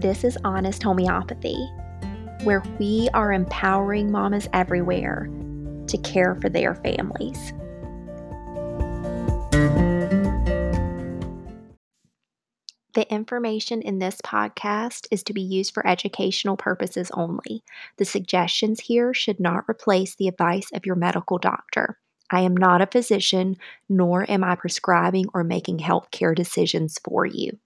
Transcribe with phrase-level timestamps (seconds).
[0.00, 1.68] This is Honest Homeopathy,
[2.44, 5.28] where we are empowering mamas everywhere
[5.88, 7.52] to care for their families.
[12.94, 17.62] The information in this podcast is to be used for educational purposes only.
[17.98, 21.98] The suggestions here should not replace the advice of your medical doctor.
[22.30, 23.58] I am not a physician,
[23.90, 27.58] nor am I prescribing or making healthcare decisions for you.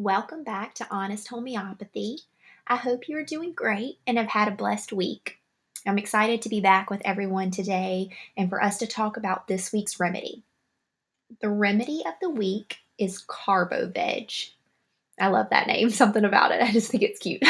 [0.00, 2.18] Welcome back to Honest Homeopathy.
[2.68, 5.38] I hope you are doing great and have had a blessed week.
[5.84, 9.72] I'm excited to be back with everyone today and for us to talk about this
[9.72, 10.44] week's remedy.
[11.40, 14.30] The remedy of the week is Carbo-Veg.
[15.18, 16.62] I love that name, something about it.
[16.62, 17.42] I just think it's cute.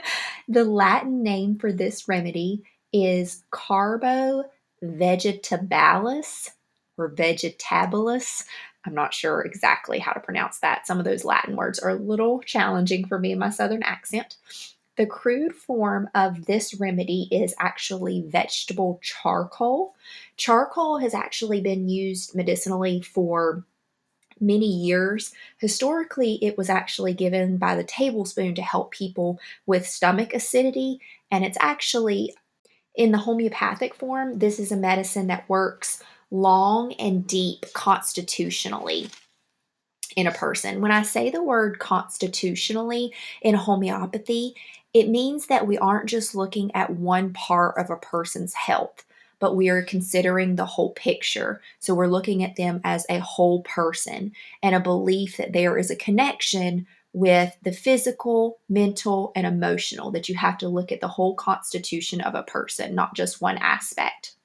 [0.48, 2.62] the Latin name for this remedy
[2.94, 4.44] is Carbo
[4.82, 6.48] vegetabalis
[6.96, 8.44] or vegetabilis.
[8.84, 10.86] I'm not sure exactly how to pronounce that.
[10.86, 14.36] Some of those Latin words are a little challenging for me in my southern accent.
[14.96, 19.94] The crude form of this remedy is actually vegetable charcoal.
[20.36, 23.64] Charcoal has actually been used medicinally for
[24.40, 25.32] many years.
[25.58, 31.00] Historically, it was actually given by the tablespoon to help people with stomach acidity,
[31.30, 32.34] and it's actually
[32.94, 39.08] in the homeopathic form, this is a medicine that works long and deep constitutionally
[40.16, 40.80] in a person.
[40.80, 44.54] When I say the word constitutionally in homeopathy,
[44.92, 49.04] it means that we aren't just looking at one part of a person's health
[49.40, 51.60] but we are considering the whole picture.
[51.80, 55.90] So we're looking at them as a whole person and a belief that there is
[55.90, 61.08] a connection with the physical, mental, and emotional, that you have to look at the
[61.08, 64.36] whole constitution of a person, not just one aspect.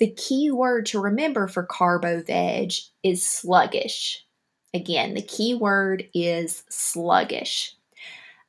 [0.00, 4.24] The key word to remember for carbo-veg is sluggish.
[4.74, 7.76] Again, the key word is sluggish.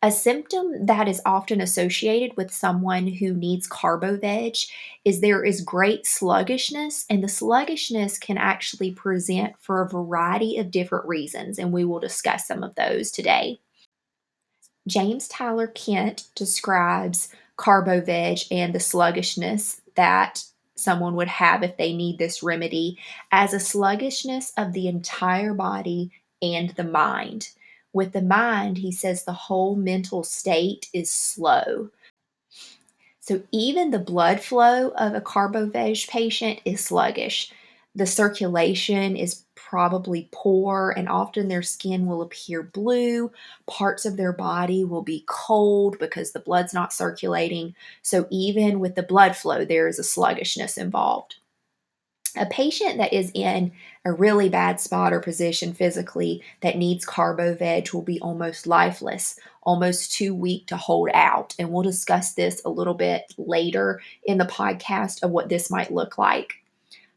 [0.01, 4.55] A symptom that is often associated with someone who needs carbo-veg
[5.03, 10.71] is there is great sluggishness, and the sluggishness can actually present for a variety of
[10.71, 13.59] different reasons, and we will discuss some of those today.
[14.87, 20.43] James Tyler Kent describes carbo-veg and the sluggishness that
[20.75, 22.97] someone would have if they need this remedy
[23.31, 27.49] as a sluggishness of the entire body and the mind.
[27.93, 31.89] With the mind, he says the whole mental state is slow.
[33.21, 37.51] So even the blood flow of a carbo-veg patient is sluggish.
[37.95, 43.31] The circulation is probably poor, and often their skin will appear blue.
[43.67, 47.73] Parts of their body will be cold because the blood's not circulating.
[48.01, 51.35] So, even with the blood flow, there is a sluggishness involved.
[52.37, 53.71] A patient that is in
[54.03, 60.11] a really bad spot or position physically that needs carbo-veg will be almost lifeless, almost
[60.11, 61.55] too weak to hold out.
[61.57, 65.93] And we'll discuss this a little bit later in the podcast of what this might
[65.93, 66.55] look like.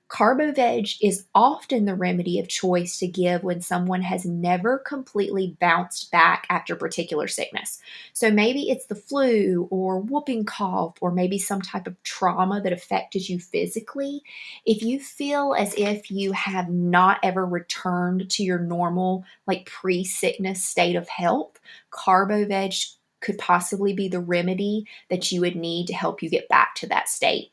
[0.09, 6.11] Carbo-Veg is often the remedy of choice to give when someone has never completely bounced
[6.11, 7.79] back after particular sickness.
[8.15, 12.73] So maybe it's the flu or whooping cough or maybe some type of trauma that
[12.73, 14.23] affected you physically.
[14.65, 20.05] If you feel as if you have not ever returned to your normal, like pre
[20.05, 22.73] sickness state of health, Carbo-Veg
[23.21, 26.87] could possibly be the remedy that you would need to help you get back to
[26.87, 27.51] that state.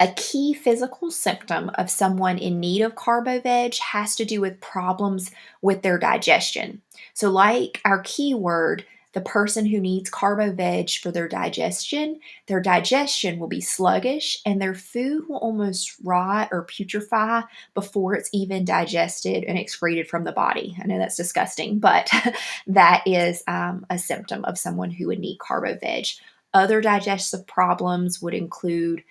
[0.00, 5.30] A key physical symptom of someone in need of carbo-veg has to do with problems
[5.60, 6.80] with their digestion.
[7.12, 13.48] So, like our keyword, the person who needs carbo-veg for their digestion, their digestion will
[13.48, 17.44] be sluggish and their food will almost rot or putrefy
[17.74, 20.74] before it's even digested and excreted from the body.
[20.82, 22.08] I know that's disgusting, but
[22.68, 26.06] that is um, a symptom of someone who would need carbo-veg.
[26.54, 29.04] Other digestive problems would include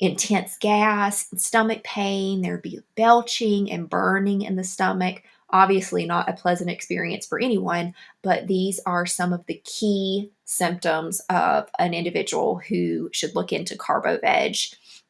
[0.00, 5.22] intense gas, stomach pain, there'd be belching and burning in the stomach.
[5.50, 11.20] Obviously, not a pleasant experience for anyone, but these are some of the key symptoms
[11.28, 14.56] of an individual who should look into carbo-veg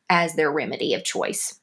[0.08, 1.59] as their remedy of choice.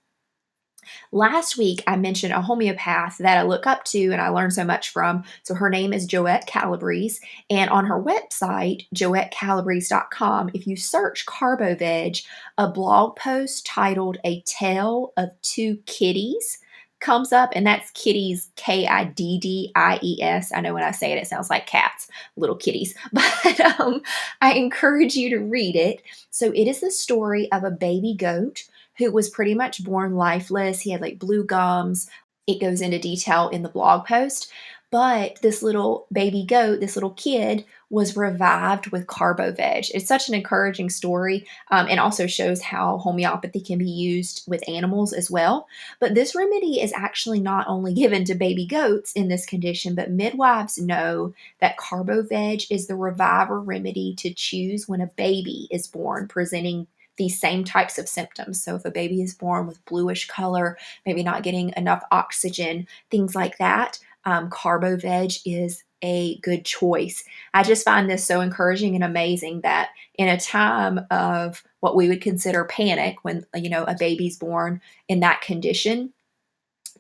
[1.12, 4.64] Last week, I mentioned a homeopath that I look up to and I learn so
[4.64, 5.24] much from.
[5.44, 7.22] So her name is Joette Calabrese.
[7.50, 12.18] And on her website, joettecalabrese.com, if you search Carbo-Veg,
[12.58, 16.60] a blog post titled A Tale of Two Kiddies
[17.00, 20.52] comes up, and that's kiddies, K I D D I E S.
[20.54, 24.02] I know when I say it, it sounds like cats, little kitties, but um,
[24.42, 26.02] I encourage you to read it.
[26.32, 28.64] So, it is the story of a baby goat
[28.98, 30.82] who was pretty much born lifeless.
[30.82, 32.10] He had like blue gums.
[32.48, 34.52] It goes into detail in the blog post.
[34.90, 39.92] But this little baby goat, this little kid, was revived with CarboVeg.
[39.94, 44.68] It's such an encouraging story um, and also shows how homeopathy can be used with
[44.68, 45.68] animals as well.
[46.00, 50.12] But this remedy is actually not only given to baby goats in this condition, but
[50.12, 56.30] midwives know that CarboVeg is the reviver remedy to choose when a baby is born
[56.30, 56.88] presenting
[57.18, 58.62] these same types of symptoms.
[58.64, 63.36] So, if a baby is born with bluish color, maybe not getting enough oxygen, things
[63.36, 67.24] like that, um, CarboVeg is a good choice.
[67.54, 72.08] I just find this so encouraging and amazing that in a time of what we
[72.08, 76.14] would consider panic when you know a baby's born in that condition,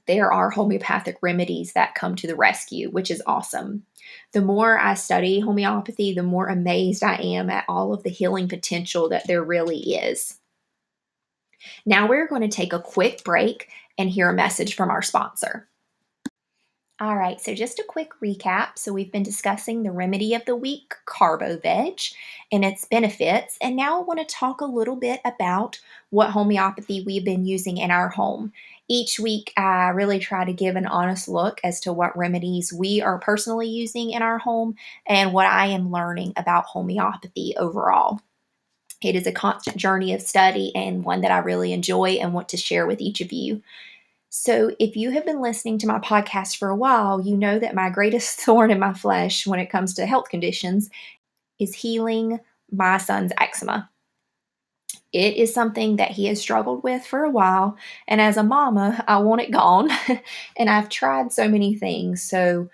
[0.07, 3.83] there are homeopathic remedies that come to the rescue, which is awesome.
[4.31, 8.47] The more I study homeopathy, the more amazed I am at all of the healing
[8.47, 10.39] potential that there really is.
[11.85, 15.67] Now we're going to take a quick break and hear a message from our sponsor.
[16.99, 18.69] All right, so just a quick recap.
[18.75, 22.11] So, we've been discussing the remedy of the week, CarboVeg,
[22.51, 23.55] and its benefits.
[23.61, 27.77] And now I want to talk a little bit about what homeopathy we've been using
[27.77, 28.51] in our home.
[28.89, 33.01] Each week, I really try to give an honest look as to what remedies we
[33.01, 34.75] are personally using in our home
[35.05, 38.21] and what I am learning about homeopathy overall.
[39.01, 42.49] It is a constant journey of study and one that I really enjoy and want
[42.49, 43.61] to share with each of you.
[44.29, 47.75] So, if you have been listening to my podcast for a while, you know that
[47.75, 50.89] my greatest thorn in my flesh when it comes to health conditions
[51.59, 52.39] is healing
[52.71, 53.89] my son's eczema.
[55.17, 57.77] It is something that he has struggled with for a while,
[58.07, 59.89] and as a mama, I want it gone.
[60.57, 62.21] and I've tried so many things.
[62.23, 62.69] So,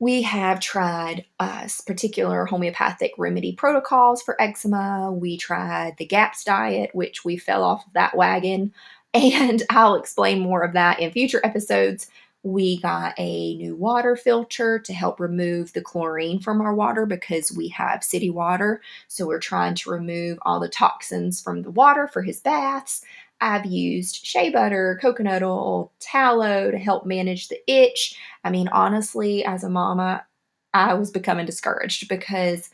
[0.00, 5.12] we have tried uh, particular homeopathic remedy protocols for eczema.
[5.12, 8.72] We tried the GAPS diet, which we fell off of that wagon
[9.14, 12.08] and I'll explain more of that in future episodes.
[12.44, 17.50] We got a new water filter to help remove the chlorine from our water because
[17.50, 18.82] we have city water.
[19.08, 23.02] So we're trying to remove all the toxins from the water for his baths.
[23.40, 28.14] I've used shea butter, coconut oil, tallow to help manage the itch.
[28.44, 30.26] I mean, honestly, as a mama,
[30.74, 32.68] I was becoming discouraged because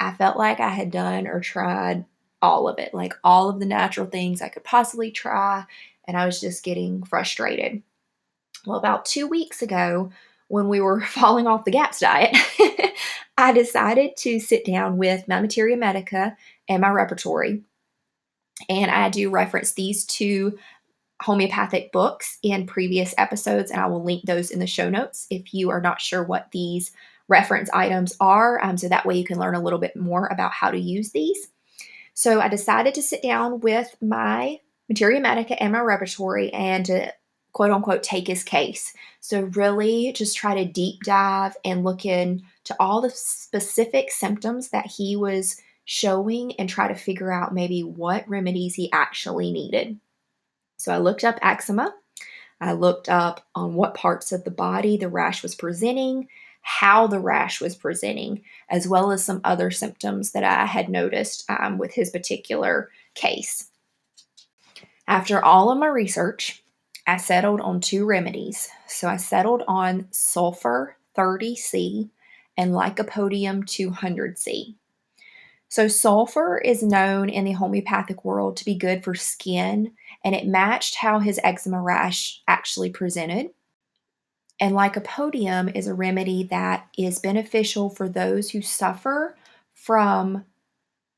[0.00, 2.06] I felt like I had done or tried
[2.40, 5.64] all of it, like all of the natural things I could possibly try.
[6.08, 7.84] And I was just getting frustrated.
[8.66, 10.10] Well, about two weeks ago,
[10.48, 12.36] when we were falling off the GAPS diet,
[13.38, 16.36] I decided to sit down with my Materia Medica
[16.68, 17.62] and my repertory.
[18.68, 20.58] And I do reference these two
[21.22, 25.54] homeopathic books in previous episodes, and I will link those in the show notes if
[25.54, 26.92] you are not sure what these
[27.28, 28.62] reference items are.
[28.62, 31.10] Um, so that way you can learn a little bit more about how to use
[31.10, 31.48] these.
[32.14, 37.12] So I decided to sit down with my Materia Medica and my repertory and to
[37.52, 38.92] quote unquote take his case.
[39.20, 42.42] So really just try to deep dive and look into
[42.80, 48.28] all the specific symptoms that he was showing and try to figure out maybe what
[48.28, 49.98] remedies he actually needed.
[50.76, 51.94] So I looked up eczema.
[52.60, 56.28] I looked up on what parts of the body the rash was presenting
[56.62, 61.44] how the rash was presenting, as well as some other symptoms that I had noticed
[61.50, 63.68] um, with his particular case.
[65.08, 66.61] After all of my research,
[67.06, 68.68] I settled on two remedies.
[68.86, 72.10] So I settled on sulfur 30C
[72.56, 74.76] and lycopodium 200C.
[75.68, 80.46] So, sulfur is known in the homeopathic world to be good for skin, and it
[80.46, 83.52] matched how his eczema rash actually presented.
[84.60, 89.34] And lycopodium is a remedy that is beneficial for those who suffer
[89.72, 90.44] from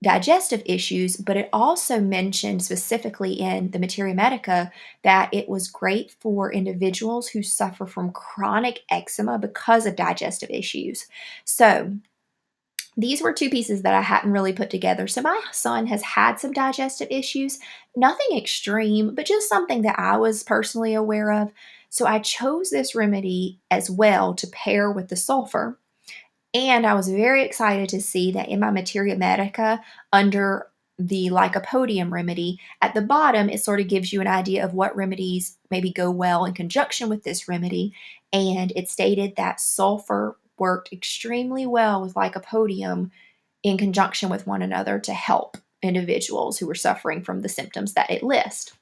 [0.05, 4.71] digestive issues, but it also mentioned specifically in the Materia Medica
[5.03, 11.07] that it was great for individuals who suffer from chronic eczema because of digestive issues.
[11.45, 11.97] So,
[12.97, 15.09] these were two pieces that I hadn't really put together.
[15.09, 17.59] So, my son has had some digestive issues,
[17.97, 21.51] nothing extreme, but just something that I was personally aware of.
[21.95, 25.79] So I chose this remedy as well to pair with the sulfur.
[26.55, 29.83] And I was very excited to see that in my Materia Medica,
[30.13, 34.73] under the lycopodium remedy, at the bottom, it sort of gives you an idea of
[34.73, 37.93] what remedies maybe go well in conjunction with this remedy.
[38.33, 43.11] And it stated that sulfur worked extremely well with lycopodium
[43.65, 48.11] in conjunction with one another to help individuals who were suffering from the symptoms that
[48.11, 48.73] it lists.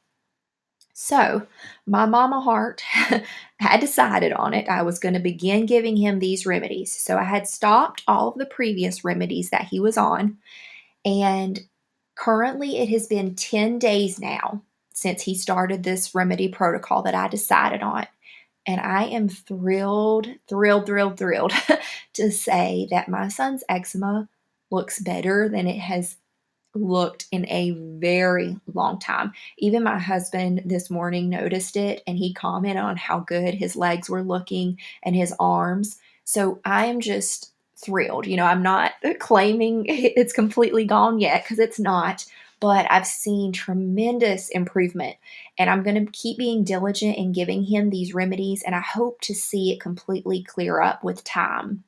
[1.05, 1.49] So,
[1.85, 2.81] my mama heart
[3.59, 4.69] had decided on it.
[4.69, 6.97] I was going to begin giving him these remedies.
[6.97, 10.39] So, I had stopped all of the previous remedies that he was on.
[11.05, 11.59] And
[12.15, 14.63] currently, it has been 10 days now
[14.95, 18.07] since he started this remedy protocol that I decided on.
[18.65, 21.53] And I am thrilled, thrilled, thrilled, thrilled
[22.13, 24.29] to say that my son's eczema
[24.71, 26.17] looks better than it has
[26.75, 29.33] looked in a very long time.
[29.59, 34.09] Even my husband this morning noticed it and he commented on how good his legs
[34.09, 35.99] were looking and his arms.
[36.25, 38.27] So I am just thrilled.
[38.27, 42.25] You know, I'm not claiming it's completely gone yet because it's not,
[42.61, 45.17] but I've seen tremendous improvement
[45.59, 49.21] and I'm going to keep being diligent in giving him these remedies and I hope
[49.23, 51.85] to see it completely clear up with time.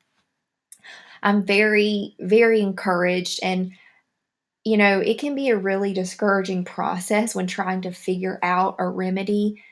[1.23, 3.73] I'm very, very encouraged and
[4.65, 8.89] you know, it can be a really discouraging process when trying to figure out a
[8.89, 9.63] remedy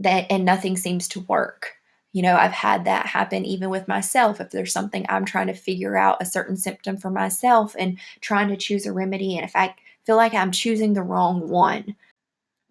[0.00, 1.72] that and nothing seems to work.
[2.12, 4.40] You know, I've had that happen even with myself.
[4.40, 8.48] If there's something I'm trying to figure out a certain symptom for myself and trying
[8.48, 9.74] to choose a remedy, and if I
[10.04, 11.96] feel like I'm choosing the wrong one.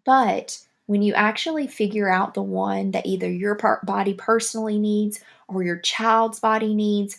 [0.05, 5.63] But when you actually figure out the one that either your body personally needs or
[5.63, 7.17] your child's body needs,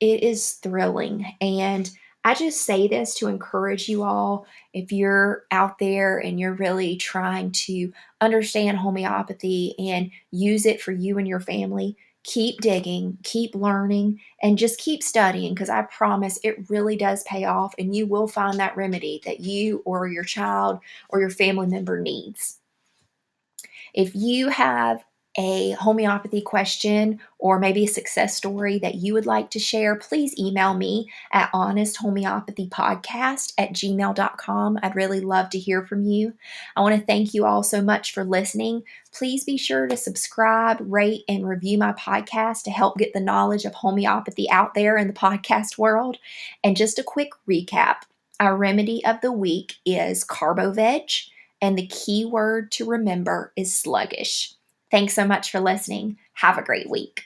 [0.00, 1.26] it is thrilling.
[1.40, 1.90] And
[2.24, 6.96] I just say this to encourage you all if you're out there and you're really
[6.96, 11.96] trying to understand homeopathy and use it for you and your family.
[12.22, 17.44] Keep digging, keep learning, and just keep studying because I promise it really does pay
[17.44, 21.66] off and you will find that remedy that you or your child or your family
[21.66, 22.58] member needs.
[23.94, 25.02] If you have
[25.36, 30.38] a homeopathy question or maybe a success story that you would like to share, please
[30.38, 34.78] email me at honesthomeopathypodcast at gmail.com.
[34.82, 36.34] I'd really love to hear from you.
[36.76, 38.82] I want to thank you all so much for listening.
[39.12, 43.64] Please be sure to subscribe, rate, and review my podcast to help get the knowledge
[43.64, 46.18] of homeopathy out there in the podcast world.
[46.62, 48.02] And just a quick recap
[48.42, 51.28] our remedy of the week is CarboVeg,
[51.60, 54.54] and the key word to remember is sluggish.
[54.92, 56.18] Thanks so much for listening.
[56.34, 57.24] Have a great week.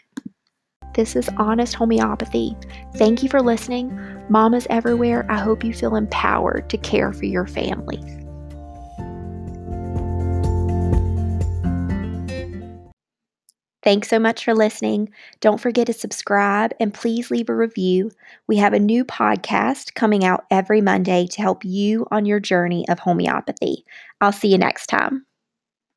[0.94, 2.56] This is Honest Homeopathy.
[2.94, 3.90] Thank you for listening.
[4.30, 8.04] Mamas everywhere, I hope you feel empowered to care for your families.
[13.82, 15.10] Thanks so much for listening.
[15.40, 18.12] Don't forget to subscribe and please leave a review.
[18.46, 22.88] We have a new podcast coming out every Monday to help you on your journey
[22.88, 23.84] of homeopathy.
[24.20, 25.26] I'll see you next time.